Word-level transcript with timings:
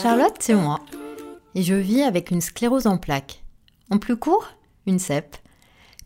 Charlotte, 0.00 0.36
c'est 0.38 0.54
moi. 0.54 0.78
Et 1.56 1.64
je 1.64 1.74
vis 1.74 2.02
avec 2.02 2.30
une 2.30 2.40
sclérose 2.40 2.86
en 2.86 2.98
plaques. 2.98 3.42
En 3.90 3.98
plus 3.98 4.16
court, 4.16 4.46
une 4.86 5.00
CEP. 5.00 5.36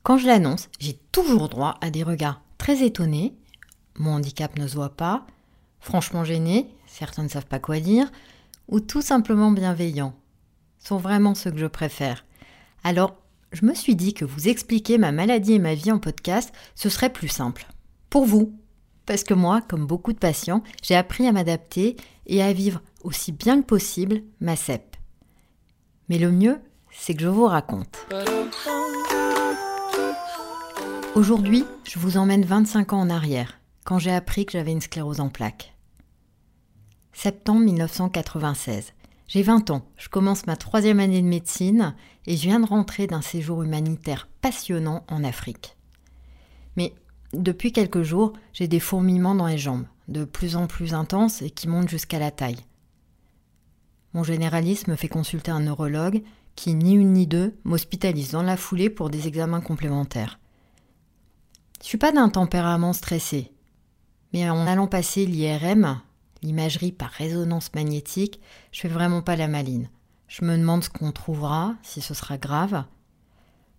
Quand 0.02 0.16
je 0.16 0.26
l'annonce, 0.26 0.70
j'ai 0.78 0.94
toujours 1.12 1.50
droit 1.50 1.76
à 1.82 1.90
des 1.90 2.02
regards 2.02 2.40
très 2.56 2.82
étonnés. 2.82 3.34
Mon 3.98 4.12
handicap 4.12 4.58
ne 4.58 4.66
se 4.66 4.76
voit 4.76 4.96
pas. 4.96 5.26
Franchement 5.78 6.24
gênés, 6.24 6.66
certains 6.86 7.24
ne 7.24 7.28
savent 7.28 7.44
pas 7.44 7.58
quoi 7.58 7.78
dire. 7.78 8.10
Ou 8.68 8.80
tout 8.80 9.02
simplement 9.02 9.50
bienveillants. 9.50 10.14
Sont 10.78 10.96
vraiment 10.96 11.34
ceux 11.34 11.50
que 11.50 11.58
je 11.58 11.66
préfère. 11.66 12.24
Alors, 12.82 13.14
je 13.52 13.66
me 13.66 13.74
suis 13.74 13.94
dit 13.94 14.14
que 14.14 14.24
vous 14.24 14.48
expliquer 14.48 14.96
ma 14.96 15.12
maladie 15.12 15.52
et 15.52 15.58
ma 15.58 15.74
vie 15.74 15.92
en 15.92 15.98
podcast, 15.98 16.50
ce 16.74 16.88
serait 16.88 17.12
plus 17.12 17.28
simple. 17.28 17.66
Pour 18.08 18.24
vous. 18.24 18.58
Parce 19.06 19.22
que 19.22 19.34
moi, 19.34 19.60
comme 19.60 19.86
beaucoup 19.86 20.12
de 20.12 20.18
patients, 20.18 20.62
j'ai 20.82 20.96
appris 20.96 21.26
à 21.26 21.32
m'adapter 21.32 21.96
et 22.26 22.42
à 22.42 22.52
vivre 22.52 22.82
aussi 23.04 23.32
bien 23.32 23.62
que 23.62 23.66
possible 23.66 24.22
ma 24.40 24.56
CEP. 24.56 24.96
Mais 26.08 26.18
le 26.18 26.32
mieux, 26.32 26.60
c'est 26.90 27.14
que 27.14 27.22
je 27.22 27.28
vous 27.28 27.46
raconte. 27.46 28.06
Aujourd'hui, 31.14 31.64
je 31.84 31.98
vous 31.98 32.16
emmène 32.16 32.44
25 32.44 32.92
ans 32.92 33.00
en 33.00 33.10
arrière, 33.10 33.58
quand 33.84 33.98
j'ai 33.98 34.12
appris 34.12 34.44
que 34.44 34.52
j'avais 34.52 34.72
une 34.72 34.80
sclérose 34.80 35.20
en 35.20 35.28
plaques. 35.28 35.74
Septembre 37.12 37.60
1996. 37.60 38.92
J'ai 39.28 39.42
20 39.42 39.70
ans, 39.70 39.82
je 39.96 40.08
commence 40.08 40.46
ma 40.46 40.56
troisième 40.56 41.00
année 41.00 41.22
de 41.22 41.26
médecine 41.26 41.94
et 42.26 42.36
je 42.36 42.42
viens 42.42 42.60
de 42.60 42.66
rentrer 42.66 43.06
d'un 43.06 43.22
séjour 43.22 43.62
humanitaire 43.62 44.28
passionnant 44.40 45.04
en 45.08 45.24
Afrique. 45.24 45.76
Mais 46.76 46.92
depuis 47.36 47.72
quelques 47.72 48.02
jours, 48.02 48.32
j'ai 48.52 48.68
des 48.68 48.80
fourmillements 48.80 49.34
dans 49.34 49.46
les 49.46 49.58
jambes, 49.58 49.86
de 50.08 50.24
plus 50.24 50.56
en 50.56 50.66
plus 50.66 50.94
intenses 50.94 51.42
et 51.42 51.50
qui 51.50 51.68
montent 51.68 51.88
jusqu'à 51.88 52.18
la 52.18 52.30
taille. 52.30 52.64
Mon 54.14 54.22
généraliste 54.22 54.88
me 54.88 54.96
fait 54.96 55.08
consulter 55.08 55.50
un 55.50 55.60
neurologue 55.60 56.22
qui, 56.54 56.74
ni 56.74 56.94
une 56.94 57.12
ni 57.12 57.26
deux, 57.26 57.54
m'hospitalise 57.64 58.30
dans 58.30 58.42
la 58.42 58.56
foulée 58.56 58.88
pour 58.88 59.10
des 59.10 59.28
examens 59.28 59.60
complémentaires. 59.60 60.38
Je 61.82 61.86
suis 61.86 61.98
pas 61.98 62.12
d'un 62.12 62.30
tempérament 62.30 62.94
stressé, 62.94 63.52
mais 64.32 64.48
en 64.48 64.66
allant 64.66 64.86
passer 64.86 65.26
l'IRM, 65.26 66.00
l'imagerie 66.42 66.92
par 66.92 67.10
résonance 67.10 67.74
magnétique, 67.74 68.40
je 68.72 68.80
fais 68.80 68.88
vraiment 68.88 69.22
pas 69.22 69.36
la 69.36 69.48
maline. 69.48 69.90
Je 70.28 70.44
me 70.44 70.56
demande 70.56 70.82
ce 70.82 70.90
qu'on 70.90 71.12
trouvera, 71.12 71.74
si 71.82 72.00
ce 72.00 72.14
sera 72.14 72.38
grave. 72.38 72.84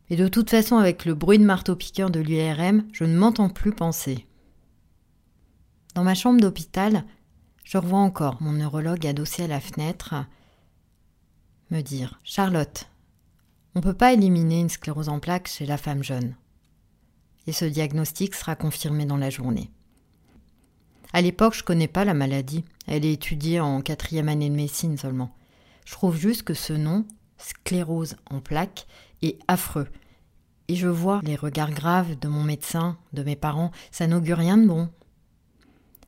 Et 0.09 0.16
de 0.16 0.27
toute 0.27 0.50
façon, 0.50 0.77
avec 0.77 1.05
le 1.05 1.13
bruit 1.13 1.39
de 1.39 1.45
marteau-piqueur 1.45 2.09
de 2.09 2.19
l'IRM, 2.19 2.88
je 2.94 3.03
ne 3.03 3.17
m'entends 3.17 3.50
plus 3.50 3.72
penser. 3.72 4.25
Dans 5.95 6.03
ma 6.03 6.16
chambre 6.16 6.39
d'hôpital, 6.39 7.03
je 7.63 7.77
revois 7.77 8.00
encore 8.00 8.41
mon 8.41 8.53
neurologue 8.53 9.05
adossé 9.05 9.44
à 9.44 9.47
la 9.47 9.59
fenêtre 9.59 10.16
me 11.72 11.81
dire 11.81 12.19
Charlotte, 12.23 12.89
on 13.75 13.80
ne 13.80 13.83
peut 13.83 13.94
pas 13.94 14.13
éliminer 14.13 14.59
une 14.59 14.69
sclérose 14.69 15.09
en 15.09 15.19
plaques 15.19 15.47
chez 15.47 15.66
la 15.66 15.78
femme 15.78 16.03
jeune. 16.03 16.35
Et 17.45 17.52
ce 17.52 17.66
diagnostic 17.66 18.35
sera 18.35 18.55
confirmé 18.55 19.05
dans 19.05 19.17
la 19.17 19.30
journée. 19.30 19.69
À 21.13 21.22
l'époque, 21.22 21.55
je 21.55 21.63
connais 21.63 21.88
pas 21.88 22.05
la 22.05 22.13
maladie. 22.13 22.66
Elle 22.88 23.05
est 23.05 23.13
étudiée 23.13 23.59
en 23.59 23.81
quatrième 23.81 24.30
année 24.30 24.50
de 24.50 24.55
médecine 24.55 24.97
seulement. 24.97 25.33
Je 25.85 25.94
trouve 25.94 26.17
juste 26.17 26.44
que 26.44 26.53
ce 26.53 26.73
nom, 26.73 27.05
sclérose 27.38 28.17
en 28.30 28.39
plaques, 28.41 28.88
est 29.21 29.39
affreux. 29.47 29.87
Et 30.67 30.75
je 30.75 30.87
vois 30.87 31.21
les 31.23 31.35
regards 31.35 31.71
graves 31.71 32.19
de 32.19 32.27
mon 32.27 32.43
médecin, 32.43 32.97
de 33.13 33.23
mes 33.23 33.35
parents, 33.35 33.71
ça 33.91 34.07
n'augure 34.07 34.37
rien 34.37 34.57
de 34.57 34.67
bon. 34.67 34.89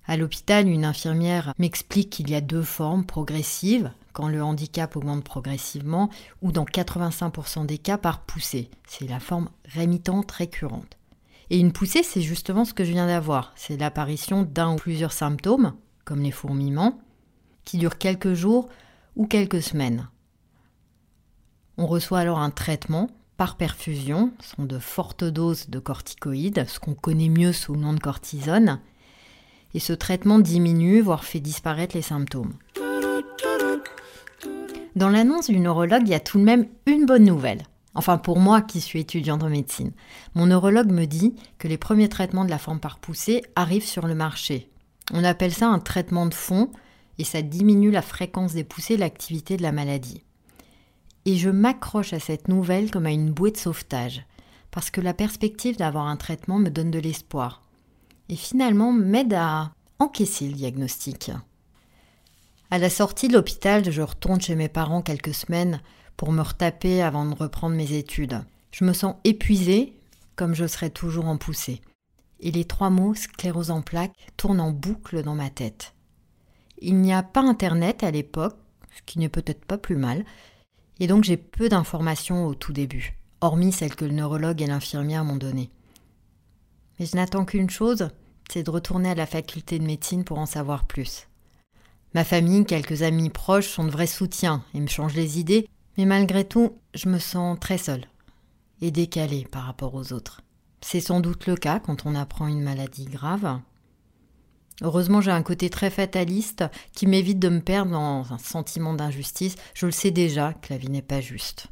À 0.06 0.18
l'hôpital, 0.18 0.68
une 0.68 0.86
infirmière 0.86 1.54
m'explique 1.60 2.10
qu'il 2.10 2.30
y 2.30 2.36
a 2.36 2.42
deux 2.42 2.64
formes 2.64 3.06
progressives, 3.06 3.92
quand 4.12 4.28
le 4.28 4.44
handicap 4.44 4.96
augmente 4.96 5.24
progressivement, 5.24 6.10
ou 6.42 6.52
dans 6.52 6.66
85% 6.66 7.66
des 7.68 7.78
cas 7.78 7.98
par 7.98 8.22
poussée. 8.22 8.70
C'est 8.88 9.08
la 9.08 9.20
forme 9.20 9.50
rémitante 9.66 10.32
récurrente. 10.32 10.98
Et 11.52 11.60
une 11.60 11.72
poussée, 11.72 12.04
c'est 12.04 12.22
justement 12.22 12.66
ce 12.66 12.74
que 12.74 12.84
je 12.84 12.92
viens 12.92 13.08
d'avoir. 13.08 13.54
C'est 13.56 13.78
l'apparition 13.78 14.44
d'un 14.44 14.74
ou 14.74 14.76
plusieurs 14.76 15.14
symptômes, 15.14 15.74
comme 16.06 16.22
les 16.22 16.32
fourmillements, 16.32 17.00
qui 17.64 17.78
durent 17.78 17.98
quelques 17.98 18.34
jours 18.34 18.68
ou 19.16 19.26
quelques 19.28 19.62
semaines. 19.62 20.10
On 21.82 21.88
reçoit 21.88 22.20
alors 22.20 22.40
un 22.40 22.50
traitement 22.50 23.10
par 23.38 23.56
perfusion, 23.56 24.34
ce 24.42 24.58
sont 24.58 24.66
de 24.66 24.80
fortes 24.80 25.24
doses 25.24 25.70
de 25.70 25.80
corticoïdes, 25.80 26.66
ce 26.68 26.78
qu'on 26.78 26.94
connaît 26.94 27.30
mieux 27.30 27.54
sous 27.54 27.74
le 27.74 27.80
nom 27.80 27.94
de 27.94 28.02
cortisone, 28.02 28.82
et 29.74 29.80
ce 29.80 29.94
traitement 29.94 30.40
diminue, 30.40 31.00
voire 31.00 31.24
fait 31.24 31.40
disparaître 31.40 31.96
les 31.96 32.02
symptômes. 32.02 32.52
Dans 34.98 35.08
l'annonce 35.08 35.50
du 35.50 35.58
neurologue, 35.58 36.02
il 36.04 36.10
y 36.10 36.16
a 36.16 36.20
tout 36.20 36.38
de 36.38 36.44
même 36.44 36.68
une 36.86 37.06
bonne 37.06 37.24
nouvelle. 37.24 37.64
Enfin, 37.96 38.18
pour 38.18 38.40
moi 38.40 38.62
qui 38.62 38.82
suis 38.82 39.00
étudiante 39.00 39.44
en 39.44 39.50
médecine. 39.50 39.94
Mon 40.36 40.48
neurologue 40.48 40.92
me 40.92 41.06
dit 41.06 41.34
que 41.60 41.70
les 41.70 41.78
premiers 41.78 42.10
traitements 42.10 42.44
de 42.44 42.50
la 42.50 42.58
forme 42.58 42.82
par 42.82 43.00
poussée 43.00 43.42
arrivent 43.56 43.88
sur 43.88 44.06
le 44.06 44.16
marché. 44.16 44.70
On 45.14 45.24
appelle 45.24 45.54
ça 45.54 45.70
un 45.70 45.80
traitement 45.80 46.26
de 46.26 46.34
fond 46.34 46.72
et 47.20 47.24
ça 47.24 47.42
diminue 47.42 47.90
la 47.90 48.02
fréquence 48.02 48.52
des 48.52 48.66
poussées 48.66 48.96
et 48.96 48.98
l'activité 48.98 49.56
de 49.56 49.64
la 49.64 49.72
maladie. 49.72 50.26
Et 51.30 51.38
je 51.38 51.52
m'accroche 51.52 52.14
à 52.14 52.20
cette 52.20 52.48
nouvelle 52.48 52.90
comme 52.90 53.06
à 53.06 53.12
une 53.12 53.30
bouée 53.30 53.52
de 53.52 53.58
sauvetage, 53.58 54.26
parce 54.72 54.90
que 54.90 55.00
la 55.00 55.14
perspective 55.14 55.78
d'avoir 55.78 56.08
un 56.08 56.18
traitement 56.18 56.58
me 56.58 56.72
donne 56.72 56.90
de 56.90 56.98
l'espoir. 56.98 57.62
Et 58.30 58.36
finalement 58.36 58.92
m'aide 58.92 59.36
à 59.36 59.72
encaisser 60.00 60.48
le 60.48 60.56
diagnostic. 60.56 61.30
À 62.72 62.80
la 62.80 62.90
sortie 62.90 63.28
de 63.28 63.34
l'hôpital, 63.34 63.92
je 63.92 64.02
retourne 64.02 64.42
chez 64.42 64.56
mes 64.56 64.70
parents 64.70 65.04
quelques 65.04 65.36
semaines 65.36 65.82
pour 66.18 66.32
me 66.32 66.42
retaper 66.42 67.04
avant 67.04 67.28
de 67.28 67.36
reprendre 67.36 67.76
mes 67.76 67.92
études. 67.92 68.44
Je 68.72 68.84
me 68.84 68.94
sens 68.94 69.14
épuisée, 69.24 69.94
comme 70.36 70.56
je 70.56 70.66
serais 70.66 70.90
toujours 70.90 71.28
en 71.28 71.38
poussée. 71.38 71.80
Et 72.40 72.50
les 72.50 72.66
trois 72.66 72.90
mots 72.90 73.14
sclérose 73.14 73.70
en 73.70 73.84
plaques 73.84 74.16
tournent 74.36 74.62
en 74.62 74.72
boucle 74.72 75.22
dans 75.22 75.36
ma 75.36 75.52
tête. 75.52 75.94
Il 76.80 76.96
n'y 76.96 77.14
a 77.14 77.22
pas 77.22 77.42
Internet 77.42 78.04
à 78.04 78.10
l'époque, 78.10 78.58
ce 78.98 79.04
qui 79.06 79.20
n'est 79.20 79.30
peut-être 79.30 79.66
pas 79.66 79.78
plus 79.78 79.96
mal, 79.96 80.26
et 81.00 81.08
donc 81.08 81.24
j'ai 81.24 81.38
peu 81.38 81.70
d'informations 81.70 82.46
au 82.46 82.56
tout 82.56 82.74
début, 82.74 83.18
hormis 83.42 83.72
celles 83.72 83.96
que 83.96 84.06
le 84.06 84.14
neurologue 84.14 84.62
et 84.62 84.68
l'infirmière 84.68 85.24
m'ont 85.24 85.38
données. 85.38 85.70
Mais 87.00 87.06
je 87.06 87.16
n'attends 87.16 87.46
qu'une 87.46 87.70
chose, 87.70 88.10
c'est 88.52 88.64
de 88.64 88.72
retourner 88.72 89.12
à 89.12 89.16
la 89.16 89.26
faculté 89.26 89.80
de 89.80 89.86
médecine 89.86 90.24
pour 90.24 90.40
en 90.40 90.46
savoir 90.46 90.86
plus. 90.86 91.28
Ma 92.14 92.24
famille, 92.24 92.66
quelques 92.66 93.04
amis 93.04 93.30
proches 93.30 93.68
sont 93.68 93.86
de 93.86 93.92
vrais 93.92 94.08
soutiens 94.08 94.64
et 94.74 94.80
me 94.80 94.88
changent 94.88 95.16
les 95.16 95.40
idées, 95.40 95.68
mais 95.98 96.06
malgré 96.06 96.44
tout, 96.44 96.78
je 96.96 97.08
me 97.08 97.20
sens 97.20 97.60
très 97.60 97.78
seule 97.78 98.06
et 98.82 98.92
décalée 98.92 99.46
par 99.50 99.64
rapport 99.64 99.94
aux 99.94 100.14
autres. 100.14 100.42
C'est 100.82 101.02
sans 101.02 101.20
doute 101.20 101.46
le 101.46 101.56
cas 101.56 101.80
quand 101.80 102.06
on 102.06 102.16
apprend 102.16 102.48
une 102.48 102.62
maladie 102.62 103.06
grave. 103.06 103.60
Heureusement, 104.82 105.20
j'ai 105.20 105.32
un 105.32 105.44
côté 105.44 105.70
très 105.70 105.90
fataliste 105.90 106.64
qui 106.94 107.06
m'évite 107.06 107.40
de 107.40 107.50
me 107.50 107.60
perdre 107.60 107.92
dans 107.92 108.32
un 108.32 108.38
sentiment 108.38 108.94
d'injustice. 108.94 109.56
Je 109.74 109.86
le 109.86 109.92
sais 109.92 110.12
déjà 110.12 110.54
que 110.54 110.72
la 110.72 110.78
vie 110.78 110.90
n'est 110.90 111.02
pas 111.02 111.22
juste. 111.22 111.68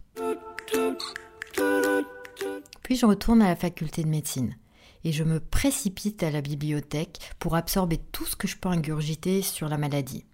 Puis 2.84 2.96
je 2.96 3.06
retourne 3.06 3.42
à 3.42 3.48
la 3.48 3.56
faculté 3.56 4.04
de 4.04 4.10
médecine 4.10 4.56
et 5.04 5.12
je 5.12 5.24
me 5.24 5.40
précipite 5.40 6.24
à 6.24 6.32
la 6.32 6.42
bibliothèque 6.42 7.20
pour 7.40 7.56
absorber 7.56 7.98
tout 8.12 8.26
ce 8.26 8.36
que 8.36 8.48
je 8.48 8.58
peux 8.58 8.70
ingurgiter 8.70 9.42
sur 9.42 9.70
la 9.70 9.78
maladie. 9.78 10.26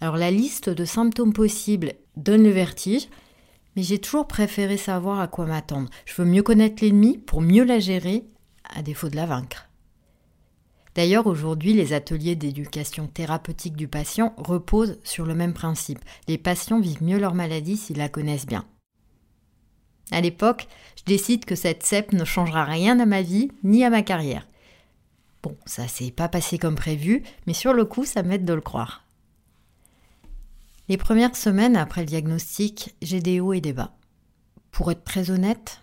Alors 0.00 0.16
la 0.16 0.30
liste 0.30 0.68
de 0.68 0.84
symptômes 0.84 1.32
possibles 1.32 1.94
donne 2.16 2.42
le 2.42 2.50
vertige, 2.50 3.08
mais 3.76 3.82
j'ai 3.82 3.98
toujours 3.98 4.26
préféré 4.26 4.76
savoir 4.76 5.20
à 5.20 5.28
quoi 5.28 5.46
m'attendre. 5.46 5.88
Je 6.04 6.14
veux 6.20 6.28
mieux 6.28 6.42
connaître 6.42 6.82
l'ennemi 6.82 7.18
pour 7.18 7.40
mieux 7.40 7.64
la 7.64 7.78
gérer, 7.78 8.24
à 8.64 8.82
défaut 8.82 9.08
de 9.08 9.16
la 9.16 9.26
vaincre. 9.26 9.69
D'ailleurs, 10.94 11.26
aujourd'hui, 11.26 11.72
les 11.72 11.92
ateliers 11.92 12.34
d'éducation 12.34 13.06
thérapeutique 13.06 13.76
du 13.76 13.86
patient 13.86 14.34
reposent 14.36 14.98
sur 15.04 15.24
le 15.24 15.34
même 15.34 15.54
principe. 15.54 16.00
Les 16.26 16.38
patients 16.38 16.80
vivent 16.80 17.02
mieux 17.02 17.18
leur 17.18 17.34
maladie 17.34 17.76
s'ils 17.76 17.98
la 17.98 18.08
connaissent 18.08 18.46
bien. 18.46 18.64
À 20.10 20.20
l'époque, 20.20 20.66
je 20.98 21.04
décide 21.04 21.44
que 21.44 21.54
cette 21.54 21.84
CEP 21.84 22.12
ne 22.12 22.24
changera 22.24 22.64
rien 22.64 22.98
à 22.98 23.06
ma 23.06 23.22
vie 23.22 23.50
ni 23.62 23.84
à 23.84 23.90
ma 23.90 24.02
carrière. 24.02 24.48
Bon, 25.42 25.56
ça 25.64 25.86
s'est 25.88 26.10
pas 26.10 26.28
passé 26.28 26.58
comme 26.58 26.74
prévu, 26.74 27.22
mais 27.46 27.54
sur 27.54 27.72
le 27.72 27.84
coup, 27.84 28.04
ça 28.04 28.22
m'aide 28.22 28.44
de 28.44 28.52
le 28.52 28.60
croire. 28.60 29.04
Les 30.88 30.96
premières 30.96 31.36
semaines 31.36 31.76
après 31.76 32.00
le 32.00 32.08
diagnostic, 32.08 32.96
j'ai 33.00 33.20
des 33.20 33.38
hauts 33.38 33.52
et 33.52 33.60
des 33.60 33.72
bas. 33.72 33.94
Pour 34.72 34.90
être 34.90 35.04
très 35.04 35.30
honnête, 35.30 35.80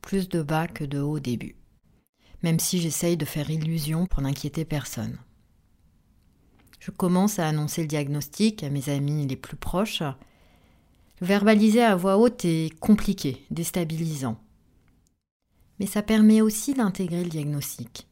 plus 0.00 0.28
de 0.28 0.42
bas 0.42 0.66
que 0.66 0.84
de 0.84 0.98
hauts 0.98 1.16
au 1.16 1.20
début. 1.20 1.56
Même 2.46 2.60
si 2.60 2.80
j'essaye 2.80 3.16
de 3.16 3.24
faire 3.24 3.50
illusion 3.50 4.06
pour 4.06 4.22
n'inquiéter 4.22 4.64
personne. 4.64 5.18
Je 6.78 6.92
commence 6.92 7.40
à 7.40 7.48
annoncer 7.48 7.82
le 7.82 7.88
diagnostic 7.88 8.62
à 8.62 8.70
mes 8.70 8.88
amis 8.88 9.26
les 9.26 9.34
plus 9.34 9.56
proches. 9.56 10.04
verbaliser 11.20 11.82
à 11.82 11.96
voix 11.96 12.18
haute 12.18 12.44
est 12.44 12.72
compliqué, 12.78 13.44
déstabilisant. 13.50 14.38
Mais 15.80 15.86
ça 15.86 16.02
permet 16.02 16.40
aussi 16.40 16.72
d'intégrer 16.72 17.24
le 17.24 17.30
diagnostic. 17.30 18.06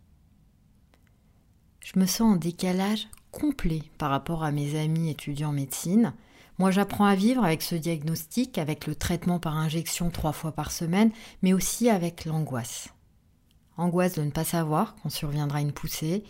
Je 1.78 1.96
me 2.00 2.06
sens 2.06 2.34
en 2.34 2.36
décalage 2.36 3.06
complet 3.30 3.82
par 3.98 4.10
rapport 4.10 4.42
à 4.42 4.50
mes 4.50 4.76
amis 4.76 5.10
étudiants 5.10 5.50
en 5.50 5.52
médecine. 5.52 6.12
Moi, 6.58 6.72
j'apprends 6.72 7.06
à 7.06 7.14
vivre 7.14 7.44
avec 7.44 7.62
ce 7.62 7.76
diagnostic, 7.76 8.58
avec 8.58 8.88
le 8.88 8.96
traitement 8.96 9.38
par 9.38 9.56
injection 9.56 10.10
trois 10.10 10.32
fois 10.32 10.50
par 10.50 10.72
semaine, 10.72 11.12
mais 11.42 11.52
aussi 11.52 11.88
avec 11.88 12.24
l'angoisse. 12.24 12.88
Angoisse 13.76 14.14
de 14.14 14.22
ne 14.22 14.30
pas 14.30 14.44
savoir 14.44 14.94
quand 15.02 15.10
surviendra 15.10 15.60
une 15.60 15.72
poussée, 15.72 16.24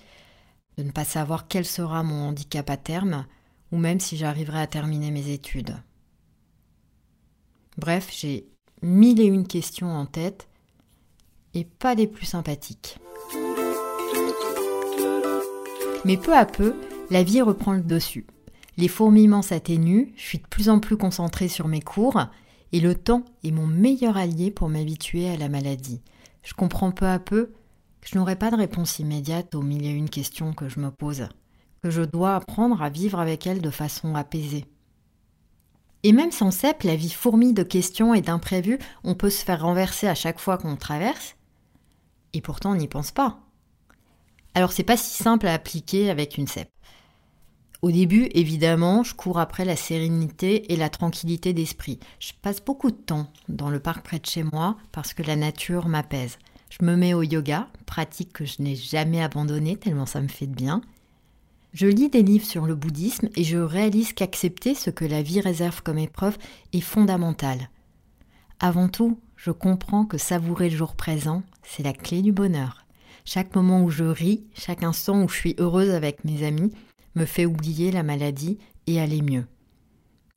de 0.79 0.83
ne 0.83 0.91
pas 0.91 1.05
savoir 1.05 1.47
quel 1.47 1.65
sera 1.65 2.03
mon 2.03 2.29
handicap 2.29 2.69
à 2.71 2.77
terme, 2.77 3.27
ou 3.73 3.77
même 3.77 4.01
si 4.01 4.17
j'arriverai 4.17 4.61
à 4.61 4.67
terminer 4.67 5.11
mes 5.11 5.31
études. 5.31 5.77
Bref, 7.77 8.09
j'ai 8.13 8.47
mille 8.83 9.21
et 9.21 9.27
une 9.27 9.47
questions 9.47 9.93
en 9.93 10.07
tête, 10.07 10.49
et 11.55 11.65
pas 11.65 11.95
des 11.95 12.07
plus 12.07 12.27
sympathiques. 12.27 12.99
Mais 16.05 16.17
peu 16.17 16.37
à 16.37 16.47
peu, 16.47 16.75
la 17.11 17.23
vie 17.23 17.43
reprend 17.43 17.73
le 17.73 17.83
dessus. 17.83 18.27
Les 18.77 18.89
fourmillements 18.89 19.43
s'atténuent, 19.43 20.13
je 20.17 20.23
suis 20.23 20.39
de 20.39 20.47
plus 20.47 20.69
en 20.69 20.81
plus 20.81 20.97
concentrée 20.97 21.49
sur 21.49 21.69
mes 21.69 21.81
cours, 21.81 22.21
et 22.73 22.81
le 22.81 22.95
temps 22.95 23.25
est 23.45 23.53
mon 23.53 23.67
meilleur 23.67 24.17
allié 24.17 24.51
pour 24.51 24.69
m'habituer 24.69 25.29
à 25.29 25.37
la 25.37 25.49
maladie. 25.49 26.01
Je 26.45 26.53
comprends 26.53 26.93
peu 26.93 27.07
à 27.07 27.19
peu 27.19 27.53
que 28.01 28.09
je 28.09 28.17
n'aurai 28.17 28.37
pas 28.37 28.51
de 28.51 28.57
réponse 28.57 28.99
immédiate 28.99 29.55
aux 29.55 29.63
mille 29.63 29.87
et 29.87 29.91
une 29.91 30.11
questions 30.11 30.53
que 30.53 30.69
je 30.69 30.79
me 30.79 30.91
pose, 30.91 31.29
que 31.83 31.91
je 31.91 32.03
dois 32.03 32.37
apprendre 32.37 32.83
à 32.83 32.91
vivre 32.91 33.19
avec 33.19 33.47
elles 33.47 33.63
de 33.63 33.71
façon 33.71 34.15
apaisée. 34.15 34.67
Et 36.03 36.13
même 36.13 36.33
sans 36.33 36.51
CEP, 36.51 36.83
la 36.83 36.97
vie 36.97 37.11
fourmille 37.11 37.55
de 37.55 37.63
questions 37.63 38.13
et 38.13 38.21
d'imprévus, 38.21 38.79
on 39.05 39.15
peut 39.15 39.31
se 39.31 39.43
faire 39.43 39.63
renverser 39.63 40.07
à 40.07 40.15
chaque 40.15 40.39
fois 40.39 40.59
qu'on 40.59 40.77
traverse, 40.77 41.35
et 42.35 42.43
pourtant 42.43 42.73
on 42.73 42.77
n'y 42.77 42.89
pense 42.89 43.11
pas. 43.11 43.41
Alors 44.55 44.73
c'est 44.73 44.83
pas 44.83 44.99
si 44.99 45.23
simple 45.23 45.47
à 45.47 45.55
appliquer 45.55 46.11
avec 46.11 46.37
une 46.37 46.47
CEP. 46.47 46.69
Au 47.85 47.91
début, 47.91 48.31
évidemment, 48.33 49.03
je 49.03 49.15
cours 49.15 49.39
après 49.39 49.67
la 49.67 49.77
sérénité 49.77 50.73
et 50.73 50.77
la 50.77 50.89
tranquillité 50.89 51.53
d'esprit. 51.53 52.01
Je 52.19 52.33
passe 52.41 52.65
beaucoup 52.65 52.91
de 52.91 52.97
temps 52.97 53.31
dans 53.51 53.69
le 53.69 53.79
parc 53.79 54.03
près 54.07 54.19
de 54.19 54.25
chez 54.25 54.43
moi 54.43 54.79
parce 54.91 55.13
que 55.13 55.23
la 55.23 55.37
nature 55.37 55.87
m'apaise. 55.87 56.39
Je 56.71 56.83
me 56.83 56.97
mets 56.97 57.13
au 57.13 57.23
yoga, 57.23 57.69
pratique 57.85 58.33
que 58.33 58.47
je 58.47 58.63
n'ai 58.63 58.75
jamais 58.75 59.23
abandonnée 59.23 59.77
tellement 59.77 60.07
ça 60.07 60.23
me 60.23 60.29
fait 60.29 60.47
de 60.47 60.55
bien. 60.55 60.81
Je 61.75 61.87
lis 61.87 62.09
des 62.09 62.23
livres 62.23 62.47
sur 62.47 62.65
le 62.65 62.75
bouddhisme 62.75 63.29
et 63.37 63.45
je 63.45 63.59
réalise 63.59 64.15
qu'accepter 64.15 64.75
ce 64.75 64.89
que 64.89 65.05
la 65.05 65.21
vie 65.21 65.43
réserve 65.43 65.83
comme 65.83 65.99
épreuve 65.99 66.39
est 66.73 66.81
fondamental. 66.81 67.69
Avant 68.61 68.89
tout, 68.89 69.21
je 69.37 69.51
comprends 69.51 70.07
que 70.07 70.17
savourer 70.17 70.71
le 70.71 70.77
jour 70.79 70.95
présent, 70.95 71.43
c'est 71.63 71.83
la 71.83 71.93
clé 71.93 72.23
du 72.23 72.33
bonheur. 72.33 72.87
Chaque 73.27 73.55
moment 73.55 73.83
où 73.83 73.91
je 73.91 74.05
ris, 74.05 74.43
chaque 74.55 74.85
instant 74.85 75.23
où 75.23 75.29
je 75.29 75.37
suis 75.37 75.55
heureuse 75.59 75.91
avec 75.91 76.25
mes 76.25 76.47
amis, 76.47 76.73
me 77.15 77.25
fait 77.25 77.47
oublier 77.47 77.91
la 77.91 78.03
maladie 78.03 78.59
et 78.87 79.01
aller 79.01 79.23
mieux. 79.23 79.47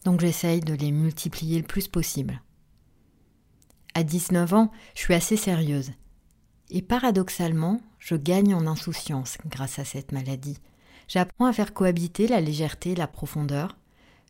Donc 0.05 0.21
j'essaye 0.21 0.61
de 0.61 0.73
les 0.73 0.91
multiplier 0.91 1.57
le 1.59 1.65
plus 1.65 1.87
possible. 1.87 2.41
À 3.93 4.03
19 4.03 4.53
ans, 4.53 4.71
je 4.95 5.01
suis 5.01 5.13
assez 5.13 5.37
sérieuse. 5.37 5.91
Et 6.69 6.81
paradoxalement, 6.81 7.81
je 7.99 8.15
gagne 8.15 8.53
en 8.53 8.67
insouciance 8.67 9.37
grâce 9.47 9.79
à 9.79 9.85
cette 9.85 10.11
maladie. 10.11 10.59
J'apprends 11.07 11.45
à 11.45 11.53
faire 11.53 11.73
cohabiter 11.73 12.27
la 12.27 12.41
légèreté 12.41 12.91
et 12.91 12.95
la 12.95 13.07
profondeur. 13.07 13.77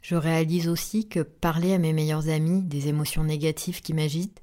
Je 0.01 0.15
réalise 0.15 0.67
aussi 0.69 1.09
que 1.09 1.19
parler 1.19 1.73
à 1.73 1.79
mes 1.79 1.93
meilleurs 1.93 2.29
amis 2.29 2.61
des 2.61 2.87
émotions 2.87 3.23
négatives 3.23 3.81
qui 3.81 3.93
m'agitent 3.93 4.41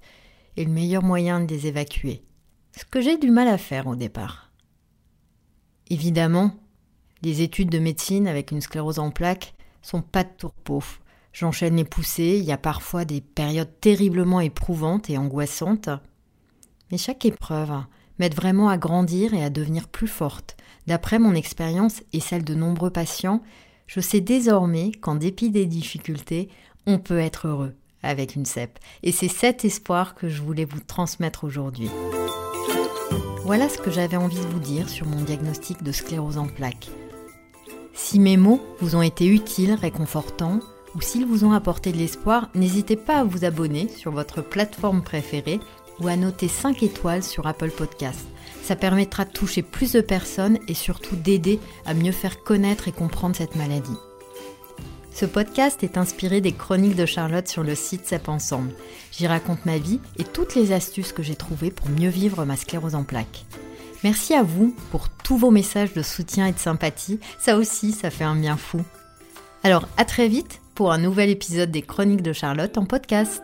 est 0.57 0.65
le 0.65 0.73
meilleur 0.73 1.03
moyen 1.03 1.41
de 1.41 1.47
les 1.47 1.69
évacuer 1.69 2.25
ce 2.77 2.85
que 2.85 3.01
j'ai 3.01 3.19
du 3.19 3.31
mal 3.31 3.49
à 3.49 3.59
faire 3.59 3.87
au 3.87 3.97
départ. 3.97 4.51
Évidemment, 5.91 6.57
les 7.25 7.43
études 7.43 7.71
de 7.71 7.79
médecine 7.79 8.29
avec 8.29 8.51
une 8.51 8.61
sclérose 8.61 8.99
en 8.99 9.11
plaques 9.11 9.55
sont 9.83 10.03
pas 10.03 10.25
de 10.25 10.31
tourpeau. 10.37 10.83
J'enchaîne 11.33 11.77
les 11.77 11.85
poussées, 11.85 12.39
il 12.39 12.45
y 12.45 12.53
a 12.53 12.59
parfois 12.59 13.05
des 13.05 13.21
périodes 13.21 13.81
terriblement 13.81 14.41
éprouvantes 14.41 15.11
et 15.11 15.19
angoissantes. 15.19 15.89
Mais 16.91 16.99
chaque 16.99 17.25
épreuve 17.25 17.73
m'aide 18.19 18.35
vraiment 18.35 18.69
à 18.69 18.79
grandir 18.79 19.35
et 19.35 19.43
à 19.43 19.51
devenir 19.51 19.89
plus 19.89 20.07
forte. 20.07 20.57
D'après 20.87 21.19
mon 21.19 21.35
expérience 21.35 22.03
et 22.13 22.21
celle 22.21 22.45
de 22.45 22.55
nombreux 22.55 22.91
patients, 22.91 23.43
je 23.87 24.01
sais 24.01 24.21
désormais 24.21 24.93
qu'en 24.93 25.17
dépit 25.17 25.51
des 25.51 25.67
difficultés, 25.67 26.49
on 26.87 26.99
peut 26.99 27.19
être 27.19 27.49
heureux 27.49 27.75
avec 28.03 28.37
une 28.37 28.45
CEP. 28.45 28.79
Et 29.03 29.13
c'est 29.13 29.29
cet 29.29 29.65
espoir 29.65 30.15
que 30.15 30.29
je 30.29 30.43
voulais 30.43 30.67
vous 30.67 30.81
transmettre 30.81 31.45
aujourd'hui. 31.45 31.91
Voilà 33.45 33.69
ce 33.69 33.79
que 33.79 33.91
j'avais 33.91 34.17
envie 34.17 34.39
de 34.39 34.47
vous 34.47 34.61
dire 34.61 34.89
sur 34.89 35.07
mon 35.07 35.23
diagnostic 35.23 35.83
de 35.83 35.93
sclérose 35.93 36.39
en 36.39 36.47
plaques. 36.47 36.91
Si 37.95 38.19
mes 38.19 38.37
mots 38.37 38.61
vous 38.81 38.97
ont 38.97 39.03
été 39.03 39.27
utiles, 39.27 39.73
réconfortants, 39.73 40.59
ou 40.97 41.01
s'ils 41.01 41.27
vous 41.27 41.45
ont 41.45 41.53
apporté 41.53 41.93
de 41.93 41.97
l'espoir, 41.97 42.49
n'hésitez 42.55 42.97
pas 42.97 43.21
à 43.21 43.25
vous 43.25 43.45
abonner 43.45 43.89
sur 43.89 44.11
votre 44.11 44.43
plateforme 44.43 45.03
préférée 45.03 45.61
ou 46.01 46.09
à 46.09 46.17
noter 46.17 46.49
5 46.49 46.83
étoiles 46.83 47.23
sur 47.23 47.47
Apple 47.47 47.71
Podcast. 47.71 48.27
Ça 48.63 48.75
permettra 48.75 49.25
de 49.25 49.31
toucher 49.31 49.63
plus 49.63 49.93
de 49.93 50.01
personnes 50.01 50.59
et 50.67 50.75
surtout 50.75 51.15
d'aider 51.15 51.61
à 51.87 51.95
mieux 51.95 52.13
faire 52.13 52.43
connaître 52.43 52.89
et 52.89 52.93
comprendre 52.93 53.37
cette 53.37 53.55
maladie. 53.55 53.97
Ce 55.13 55.27
podcast 55.27 55.85
est 55.85 55.97
inspiré 55.97 56.41
des 56.41 56.53
chroniques 56.53 56.97
de 56.97 57.07
Charlotte 57.07 57.47
sur 57.47 57.63
le 57.63 57.77
site 57.77 58.07
CEP 58.07 58.29
Ensemble. 58.29 58.73
J'y 59.13 59.29
raconte 59.29 59.65
ma 59.67 59.79
vie 59.79 60.01
et 60.19 60.25
toutes 60.25 60.57
les 60.57 60.73
astuces 60.73 61.13
que 61.13 61.23
j'ai 61.23 61.37
trouvées 61.37 61.71
pour 61.71 61.89
mieux 61.89 62.09
vivre 62.09 62.45
ma 62.45 62.57
sclérose 62.57 62.97
en 62.97 63.05
plaques. 63.05 63.45
Merci 64.05 64.35
à 64.35 64.43
vous 64.43 64.75
pour 64.91 65.09
tous 65.09 65.39
vos 65.39 65.51
messages 65.51 65.95
de 65.95 66.03
soutien 66.03 66.47
et 66.47 66.53
de 66.53 66.59
sympathie. 66.59 67.19
Ça 67.39 67.57
aussi, 67.57 67.93
ça 67.93 68.11
fait 68.11 68.25
un 68.25 68.37
bien 68.37 68.59
fou. 68.59 68.83
Alors, 69.63 69.89
à 69.97 70.05
très 70.05 70.29
vite 70.29 70.61
pour 70.75 70.93
un 70.93 70.99
nouvel 70.99 71.31
épisode 71.31 71.71
des 71.71 71.83
Chroniques 71.83 72.23
de 72.23 72.35
Charlotte 72.35 72.77
en 72.77 72.85
podcast. 72.85 73.43